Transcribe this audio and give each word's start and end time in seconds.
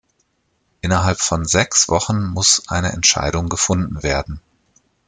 Innerhalb 0.81 1.19
von 1.19 1.45
sechs 1.45 1.87
Wochen 1.87 2.23
muss 2.25 2.63
eine 2.69 2.91
Entscheidung 2.91 3.49
gefunden 3.49 4.01
werden. 4.01 4.41